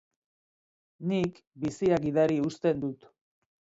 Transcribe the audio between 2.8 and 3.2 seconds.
dut.